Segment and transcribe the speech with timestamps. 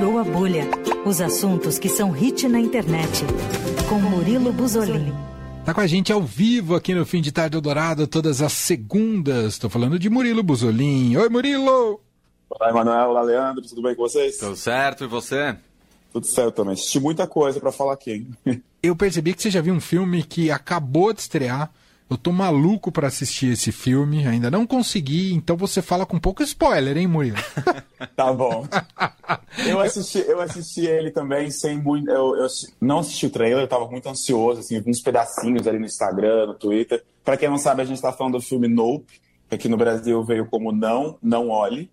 [0.00, 0.64] Furou a Bolha.
[1.04, 3.22] Os assuntos que são hit na internet.
[3.86, 5.12] Com Murilo Buzolini.
[5.62, 9.52] Tá com a gente ao vivo aqui no Fim de Tarde Eldorado, todas as segundas.
[9.52, 11.14] Estou falando de Murilo Buzolin.
[11.18, 12.00] Oi, Murilo!
[12.48, 13.10] Olá, Emanuel.
[13.10, 13.62] Olá, Leandro.
[13.62, 14.38] Tudo bem com vocês?
[14.38, 15.04] Tudo certo.
[15.04, 15.54] E você?
[16.10, 16.72] Tudo certo também.
[16.72, 18.62] Assisti muita coisa para falar aqui, hein?
[18.82, 21.70] Eu percebi que você já viu um filme que acabou de estrear.
[22.10, 26.42] Eu tô maluco para assistir esse filme, ainda não consegui, então você fala com pouco
[26.42, 27.36] spoiler, hein, Murilo?
[28.16, 28.66] tá bom.
[29.64, 32.10] Eu assisti, eu assisti ele também sem muito.
[32.10, 32.48] Eu, eu
[32.80, 36.54] não assisti o trailer, eu tava muito ansioso, assim, uns pedacinhos ali no Instagram, no
[36.54, 37.00] Twitter.
[37.24, 40.24] Para quem não sabe, a gente tá falando do filme Nope, que aqui no Brasil
[40.24, 41.88] veio como Não, Não Olhe.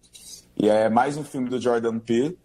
[0.57, 2.35] E é mais um filme do Jordan Peele.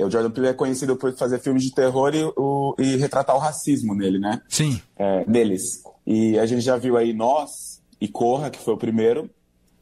[0.00, 3.38] O Jordan Peele é conhecido por fazer filmes de terror e, o, e retratar o
[3.38, 4.40] racismo nele, né?
[4.48, 4.82] Sim.
[4.96, 5.82] É, deles.
[6.06, 9.30] E a gente já viu aí Nós e Corra, que foi o primeiro.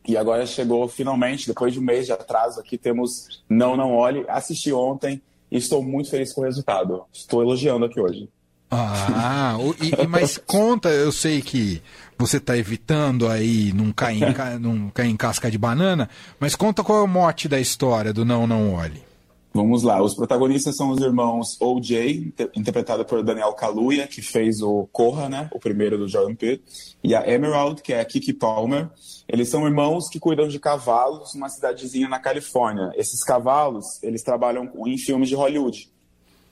[0.06, 4.24] E agora chegou finalmente, depois de um mês de atraso aqui, temos Não Não Olhe.
[4.28, 7.04] Assisti ontem e estou muito feliz com o resultado.
[7.12, 8.28] Estou elogiando aqui hoje.
[8.70, 11.82] Ah, e, mas conta, eu sei que
[12.18, 16.84] você está evitando aí não cair, em, não cair em casca de banana, mas conta
[16.84, 19.07] qual é o mote da história do Não Não Olhe.
[19.52, 24.86] Vamos lá, os protagonistas são os irmãos O.J., interpretado por Daniel Kaluuya, que fez o
[24.92, 26.62] Corra, né, o primeiro do Jordan Peele,
[27.02, 28.90] e a Emerald, que é a Kiki Palmer.
[29.26, 32.92] Eles são irmãos que cuidam de cavalos numa cidadezinha na Califórnia.
[32.94, 35.90] Esses cavalos, eles trabalham em filmes de Hollywood.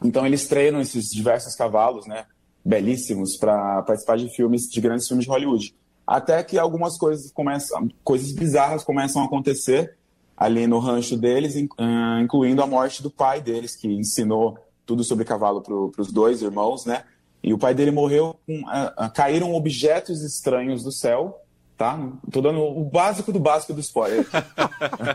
[0.03, 2.25] Então eles treinam esses diversos cavalos, né,
[2.65, 5.75] belíssimos, para participar de filmes, de grandes filmes de Hollywood.
[6.07, 9.97] Até que algumas coisas começam, coisas bizarras começam a acontecer
[10.37, 15.25] ali no rancho deles, ah, incluindo a morte do pai deles, que ensinou tudo sobre
[15.25, 17.05] cavalo para os dois irmãos, né?
[17.43, 21.41] E o pai dele morreu, com, uh, caíram objetos estranhos do céu,
[21.77, 21.99] tá?
[22.33, 24.27] Tô dando o básico do básico do spoiler.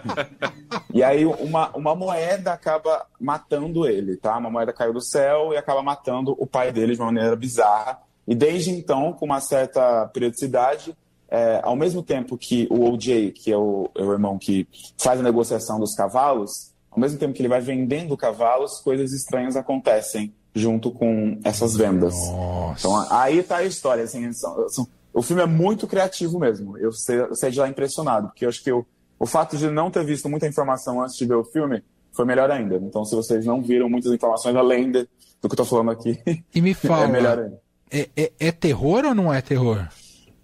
[0.93, 4.37] e aí uma, uma moeda acaba matando ele, tá?
[4.37, 7.99] Uma moeda caiu do céu e acaba matando o pai dele de uma maneira bizarra.
[8.27, 10.95] E desde então, com uma certa periodicidade,
[11.31, 15.17] é, ao mesmo tempo que o OJ, que é o, é o, irmão que faz
[15.17, 20.33] a negociação dos cavalos, ao mesmo tempo que ele vai vendendo cavalos, coisas estranhas acontecem
[20.53, 22.13] junto com essas vendas.
[22.13, 22.79] Nossa.
[22.79, 24.03] Então aí tá a história.
[24.03, 26.77] Assim, são, são, o filme é muito criativo mesmo.
[26.77, 28.85] Eu saí, de lá impressionado, porque eu acho que eu,
[29.17, 31.81] o fato de não ter visto muita informação antes de ver o filme
[32.11, 32.75] foi melhor ainda.
[32.75, 35.07] Então, se vocês não viram muitas informações além de,
[35.41, 36.21] do que eu tô falando aqui,
[36.53, 37.61] e me fala, é melhor ainda.
[37.89, 39.87] É, é, é terror ou não é terror?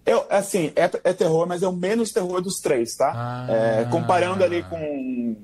[0.08, 3.12] Eu, assim, é, é, terror, mas é o menos terror dos três, tá?
[3.14, 3.46] Ah.
[3.50, 5.36] É, comparando ali com,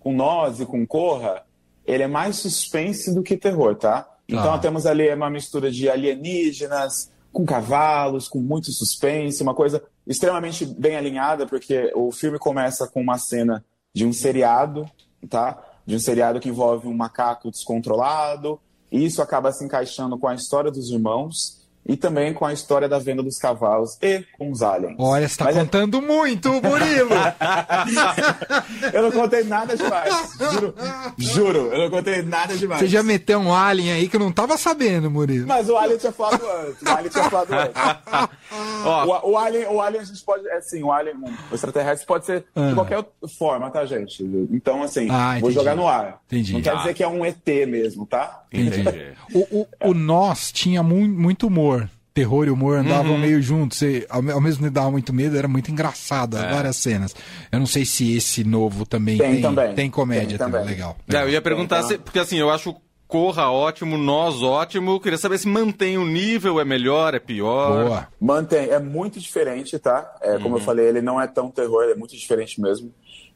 [0.00, 1.42] com Nós e com Corra,
[1.86, 4.06] ele é mais suspense do que terror, tá?
[4.28, 4.58] Então Ah.
[4.58, 10.96] temos ali uma mistura de alienígenas, com cavalos, com muito suspense, uma coisa extremamente bem
[10.96, 13.64] alinhada, porque o filme começa com uma cena
[13.94, 14.84] de um seriado,
[15.30, 15.58] tá?
[15.86, 20.34] De um seriado que envolve um macaco descontrolado, e isso acaba se encaixando com a
[20.34, 24.62] história dos irmãos e também com a história da venda dos cavalos e com os
[24.62, 24.94] aliens.
[24.98, 27.10] Olha, você tá Mas é- contando muito, Murilo!
[28.92, 30.14] Eu não contei nada demais.
[30.38, 30.74] Juro,
[31.18, 32.80] juro, eu não contei nada demais.
[32.80, 35.46] Você já meteu um alien aí que eu não tava sabendo, Murilo.
[35.46, 36.82] Mas o Alien tinha falado antes.
[36.82, 37.72] O Alien tinha falado antes.
[38.84, 40.46] O, o Alien, o Alien a gente pode.
[40.48, 41.14] É assim, o Alien,
[41.50, 42.68] o extraterrestre pode ser Ah.
[42.68, 43.02] de qualquer
[43.38, 44.22] forma, tá, gente?
[44.50, 46.20] Então, assim, Ah, vou jogar no ar.
[46.26, 46.52] Entendi.
[46.52, 46.76] Não quer Ah.
[46.76, 48.42] dizer que é um ET mesmo, tá?
[48.52, 49.14] entendi.
[49.32, 51.81] O, o, o Nós tinha mu muito humor.
[52.14, 53.18] Terror e humor andavam Uhum.
[53.18, 53.78] meio juntos.
[53.78, 56.50] Você, ao, ao mesmo tempo dava muito medo, era muito engraçado, as É.
[56.50, 57.14] várias cenas.
[57.50, 59.74] Eu não sei se esse novo também Tem tem, também.
[59.74, 60.60] tem comédia Tem também.
[60.60, 60.74] também.
[60.74, 60.96] Legal.
[61.10, 62.74] É, eu ia perguntar, se, porque assim, eu acho
[63.08, 64.98] Corra ótimo, Nós ótimo.
[64.98, 67.84] Queria saber se mantém o nível, é melhor, é pior.
[67.84, 68.08] Boa.
[68.18, 70.10] Mantém, é muito diferente, tá?
[70.22, 72.90] É, como eu falei, ele não é tão terror, ele é muito diferente mesmo.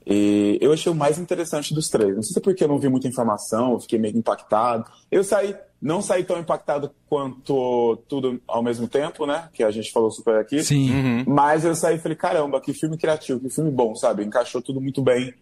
[0.07, 2.15] E eu achei o mais interessante dos três.
[2.17, 4.85] Não sei se é porque eu não vi muita informação, eu fiquei meio impactado.
[5.11, 9.49] Eu saí, não saí tão impactado quanto tudo ao mesmo tempo, né?
[9.53, 10.63] Que a gente falou super aqui.
[10.63, 10.91] Sim.
[10.91, 11.25] Uhum.
[11.27, 14.25] Mas eu saí e falei, caramba, que filme criativo, que filme bom, sabe?
[14.25, 15.35] Encaixou tudo muito bem,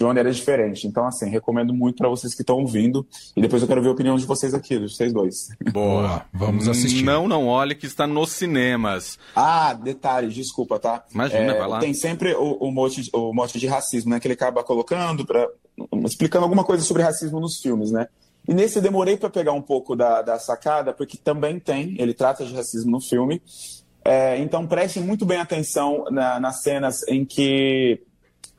[0.00, 0.86] de maneira diferente.
[0.86, 3.06] Então, assim, recomendo muito pra vocês que estão ouvindo.
[3.36, 5.48] E depois eu quero ver a opinião de vocês aqui, de vocês dois.
[5.72, 6.24] Boa.
[6.32, 7.04] Vamos assistir.
[7.04, 9.18] Não, não olhe que está nos cinemas.
[9.36, 11.04] Ah, detalhe, desculpa, tá?
[11.12, 11.78] Imagina, vai lá.
[11.80, 14.20] Tem sempre o, o, mote, o mote de racismo, né?
[14.20, 15.46] Que ele acaba colocando, pra,
[16.06, 18.06] explicando alguma coisa sobre racismo nos filmes, né?
[18.50, 22.12] E nesse eu demorei para pegar um pouco da, da sacada, porque também tem, ele
[22.12, 23.40] trata de racismo no filme.
[24.04, 28.02] É, então prestem muito bem atenção na- nas cenas em que.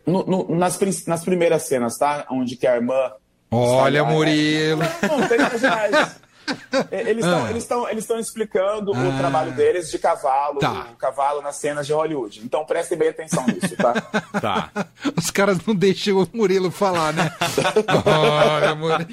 [0.07, 2.25] no- no- nas, nas primeiras cenas, tá?
[2.31, 3.11] Onde que a irmã.
[3.51, 4.81] Olha, está- Murilo.
[5.09, 6.21] Não, não tem demais.
[6.92, 9.00] Eles estão eles estão eles estão explicando Ah.
[9.00, 10.88] o trabalho deles de cavalo, Tá.
[10.94, 12.42] o cavalo nas cenas de Hollywood.
[12.44, 13.94] Então prestem bem atenção nisso, tá?
[14.42, 14.69] Tá.
[15.18, 17.31] Os caras não deixam o Murilo falar, né?
[18.06, 19.07] Olha, Murilo.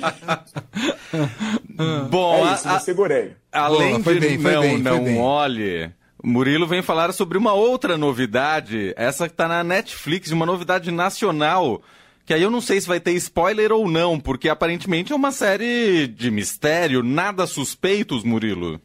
[2.10, 3.36] Bom, é isso, a- segurei.
[3.52, 5.20] além Boa, foi de bem, foi não, bem, foi não bem.
[5.20, 5.90] olhe,
[6.22, 11.80] Murilo vem falar sobre uma outra novidade, essa que tá na Netflix, uma novidade nacional,
[12.28, 15.32] que aí eu não sei se vai ter spoiler ou não, porque aparentemente é uma
[15.32, 18.78] série de mistério, nada suspeitos, Murilo.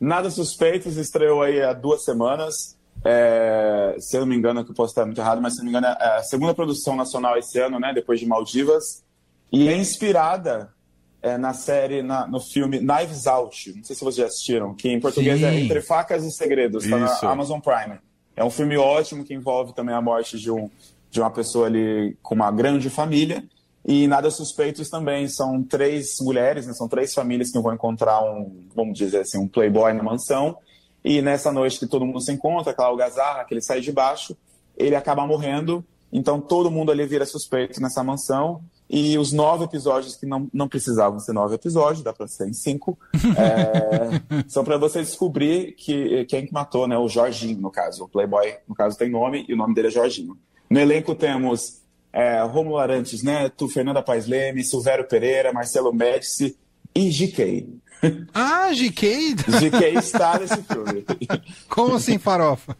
[0.00, 2.78] Nada Suspeitos estreou aí há duas semanas.
[3.04, 5.64] É, se eu não me engano, que eu posso estar muito errado, mas se eu
[5.64, 7.92] não me engano, é a segunda produção nacional esse ano, né?
[7.92, 9.02] Depois de Maldivas.
[9.50, 10.72] E é inspirada
[11.20, 13.74] é, na série, na- no filme Knives Out.
[13.76, 15.64] Não sei se vocês já assistiram, que em português é Sim.
[15.64, 17.98] Entre Facas e Segredos, tá na Amazon Prime.
[18.36, 20.70] É um filme ótimo que envolve também a morte de, um,
[21.10, 23.44] de uma pessoa ali com uma grande família.
[23.84, 25.28] E Nada Suspeitos também.
[25.28, 26.72] São três mulheres, né?
[26.74, 30.56] são três famílias que vão encontrar um, vamos dizer assim, um playboy na mansão.
[31.04, 34.36] E nessa noite que todo mundo se encontra, aquela algazarra, que ele sai de baixo,
[34.76, 35.84] ele acaba morrendo.
[36.12, 38.60] Então todo mundo ali vira suspeito nessa mansão.
[38.90, 42.54] E os nove episódios que não, não precisavam ser nove episódios, dá pra ser em
[42.54, 42.98] cinco,
[43.36, 46.96] é, são para você descobrir que quem que matou, né?
[46.96, 48.04] O Jorginho, no caso.
[48.04, 50.38] O Playboy, no caso, tem nome e o nome dele é Jorginho.
[50.70, 51.78] No elenco temos
[52.12, 56.56] é, Romulo Arantes Neto, Fernanda Paes Leme, Silvério Pereira, Marcelo Médici
[56.94, 57.66] e GK.
[58.32, 59.34] Ah, GK?
[59.34, 61.04] GK está nesse filme.
[61.68, 62.76] Como assim, farofa?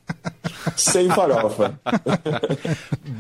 [0.77, 1.77] Sem farofa.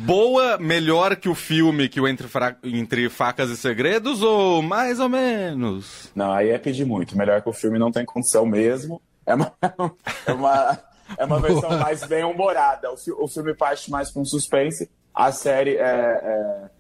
[0.07, 5.01] Boa, melhor que o filme que o Entre, Fra- Entre Facas e Segredos ou mais
[5.01, 6.11] ou menos?
[6.15, 7.17] Não, aí é pedir muito.
[7.19, 9.03] Melhor que o filme não tem condição mesmo.
[9.27, 9.53] É uma,
[10.27, 10.79] é uma,
[11.17, 12.91] é uma versão mais bem humorada.
[12.93, 14.91] O, fi- o filme parte mais com suspense.
[15.15, 16.71] A série é.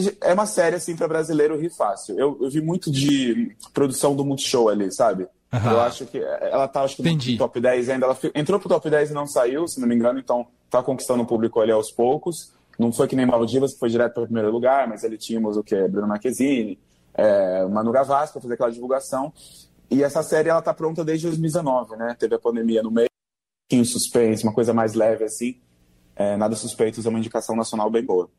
[0.00, 2.18] É, é uma série, assim, para brasileiro rir fácil.
[2.18, 5.26] Eu, eu vi muito de produção do Multishow ali, sabe?
[5.52, 5.72] Aham.
[5.72, 7.32] Eu acho que ela tá, acho que Entendi.
[7.32, 8.06] no top 10 ainda.
[8.06, 11.22] Ela entrou pro top 10 e não saiu, se não me engano, então tá conquistando
[11.22, 12.52] o público ali aos poucos.
[12.78, 15.56] Não foi que nem Maldivas, que foi direto para o primeiro lugar, mas ali tínhamos
[15.56, 15.88] o quê?
[15.88, 16.78] Bruno Marquezine,
[17.14, 19.32] é, Manu Gavassi para fazer aquela divulgação.
[19.90, 22.14] E essa série ela tá pronta desde 2019, né?
[22.18, 23.08] Teve a pandemia no meio,
[23.66, 25.56] pouquinho suspense, uma coisa mais leve assim.
[26.14, 28.30] É, Nada Suspeitos é uma indicação nacional bem boa.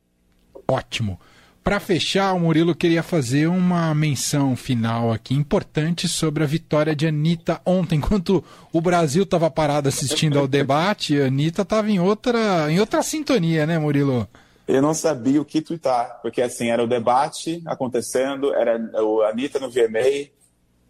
[0.67, 1.19] Ótimo.
[1.63, 7.05] Para fechar, o Murilo queria fazer uma menção final aqui importante sobre a vitória de
[7.05, 7.97] Anitta ontem.
[7.99, 13.03] Enquanto o Brasil estava parado assistindo ao debate, a Anitta estava em outra, em outra
[13.03, 14.27] sintonia, né, Murilo?
[14.65, 19.59] Eu não sabia o que twittar, porque assim, era o debate acontecendo, era o Anitta
[19.59, 20.29] no VMA,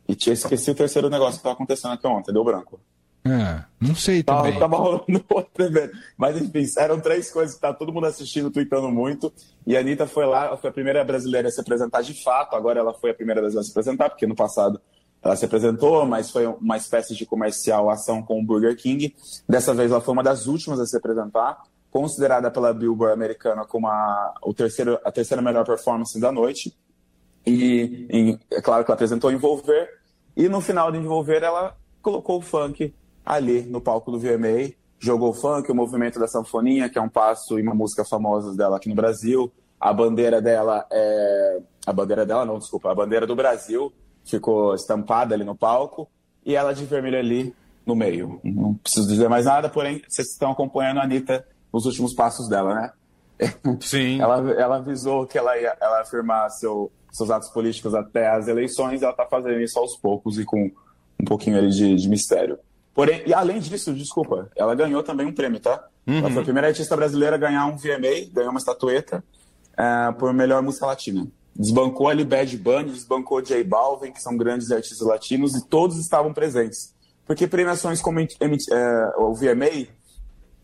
[0.07, 2.79] e tinha esqueci o terceiro negócio que estava acontecendo aqui ontem, deu branco.
[3.27, 4.59] É, não sei Tava, também.
[4.59, 5.97] tava rolando outro evento.
[6.17, 9.31] Mas enfim, eram três coisas que tá todo mundo assistindo, tweetando muito.
[9.65, 12.55] E a Anitta foi lá, foi a primeira brasileira a se apresentar de fato.
[12.55, 14.79] Agora ela foi a primeira brasileira a se apresentar, porque no passado
[15.21, 19.13] ela se apresentou, mas foi uma espécie de comercial ação com o Burger King.
[19.47, 23.87] Dessa vez ela foi uma das últimas a se apresentar, considerada pela Billboard americana como
[23.87, 26.75] a, o terceiro, a terceira melhor performance da noite.
[27.45, 29.89] E, e é claro que ela apresentou Envolver.
[30.35, 32.93] E no final de Envolver, ela colocou o funk
[33.27, 34.73] ali no palco do VMA.
[34.97, 38.55] Jogou o funk, o movimento da sanfoninha, que é um passo e uma música famosa
[38.55, 39.51] dela aqui no Brasil.
[39.79, 41.59] A bandeira dela é.
[41.85, 42.91] A bandeira dela, não, desculpa.
[42.91, 43.91] A bandeira do Brasil
[44.25, 46.09] ficou estampada ali no palco.
[46.45, 47.53] E ela de vermelho ali
[47.85, 48.39] no meio.
[48.43, 52.73] Não preciso dizer mais nada, porém, vocês estão acompanhando a Anitta nos últimos passos dela,
[52.73, 52.91] né?
[53.81, 54.19] Sim.
[54.23, 58.47] Ela, ela avisou que ela ia, ela ia firmar seu, seus atos políticos até as
[58.47, 60.71] eleições, e ela está fazendo isso aos poucos e com
[61.21, 62.57] um pouquinho ali de, de mistério.
[62.97, 65.87] Porém, e além disso, desculpa, ela ganhou também um prêmio, tá?
[66.03, 69.23] Ela foi a primeira artista brasileira a ganhar um VMA, ganhou uma estatueta
[69.77, 71.27] eh, por melhor música latina.
[71.55, 76.33] Desbancou ali Bad Bunny, desbancou J Balvin, que são grandes artistas latinos, e todos estavam
[76.33, 76.91] presentes.
[77.23, 79.89] Porque premiações como eh, o VMA,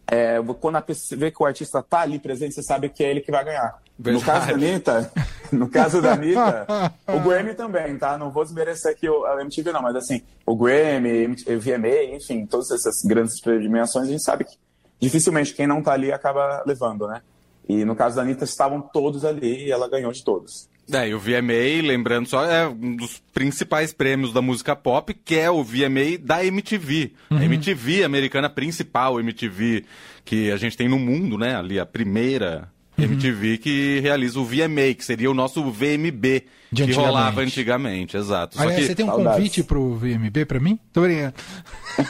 [0.07, 3.11] é, quando a pessoa vê que o artista tá ali presente, você sabe que é
[3.11, 3.79] ele que vai ganhar.
[3.95, 4.25] No Verdade.
[4.25, 5.11] caso da Anitta,
[5.57, 6.65] no caso da Anitta,
[7.07, 8.17] o Grammy também, tá?
[8.17, 12.45] Não vou desmerecer aqui o- a MTV, não, mas assim, o Grammy, o VMA, enfim,
[12.45, 14.55] todas essas grandes premiações, a gente sabe que
[14.99, 17.21] dificilmente quem não tá ali acaba levando, né?
[17.67, 20.67] E no caso da Anitta, estavam todos ali e ela ganhou de todos.
[20.91, 25.37] É, e o VMA, lembrando só, é um dos principais prêmios da música pop, que
[25.39, 27.13] é o VMA da MTV.
[27.29, 29.85] A MTV americana principal, MTV
[30.25, 31.55] que a gente tem no mundo, né?
[31.55, 36.91] Ali a primeira MTV que realiza o VMA, que seria o nosso VMB, De que
[36.93, 38.55] rolava antigamente, exato.
[38.55, 39.37] Só Aliás, que você tem um Saudades.
[39.37, 40.79] convite pro VMB pra mim?
[40.93, 41.33] Tô brincando.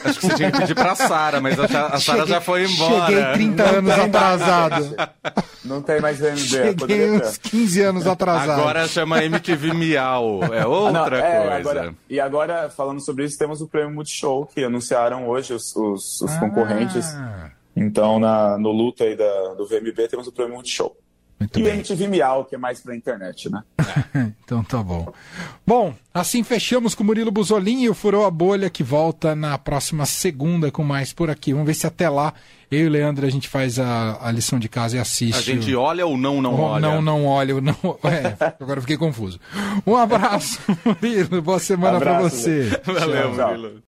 [0.06, 2.66] acho que você tinha que pedir pra Sara, mas a, a Sara Cheguei- já foi
[2.66, 3.06] embora.
[3.08, 4.96] Cheguei 30 anos atrasado.
[5.63, 7.50] Não tem mais VMB, Cheguei poderia uns ter.
[7.50, 8.60] 15 anos atrasado.
[8.62, 10.70] Agora chama MTV Miau, é Ah, não,
[11.02, 11.56] outra é, coisa.
[11.56, 16.22] agora- e agora, falando sobre isso, temos o Prêmio Multishow, que anunciaram hoje os, os-
[16.22, 17.06] os concorrentes.
[17.16, 20.96] Ah, Então, na, no luta aí da, do VMB, temos o Prêmio Multishow.
[21.39, 21.74] muito E bem.
[21.74, 23.63] MTV Miau, que é mais pra internet, né?
[24.46, 25.12] Então tá bom.
[25.65, 29.58] Bom, assim fechamos com o Murilo Buzolin e o Furou a Bolha que volta na
[29.58, 31.53] próxima segunda com mais por aqui.
[31.53, 32.34] Vamos ver se até lá
[32.70, 35.38] eu e o Leandro a gente faz a, a lição de casa e assiste.
[35.38, 35.80] A gente o...
[35.80, 36.82] olha ou não, não Oh, olha?
[36.82, 37.60] Não, não olha.
[37.62, 37.74] Não...
[38.03, 39.39] É, agora eu fiquei confuso.
[39.88, 41.42] Um abraço, Murilo.
[41.42, 42.82] Boa semana pra Abraço, você.
[42.84, 43.48] Valeu, Tchau.
[43.58, 43.82] Murilo.